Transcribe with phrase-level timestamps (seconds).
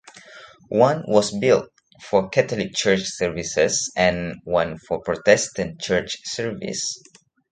[0.69, 1.69] One was built
[2.01, 7.03] for Catholic church services and one for Protestant church service.